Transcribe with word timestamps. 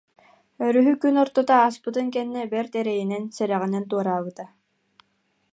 Өрүһү 0.67 0.93
күн 1.03 1.15
ортото 1.23 1.53
ааспытын 1.63 2.07
кэннэ 2.13 2.41
бэрт 2.53 2.73
эрэйинэн, 2.81 3.23
сэрэҕинэн 3.35 3.85
туораабыта 3.91 4.45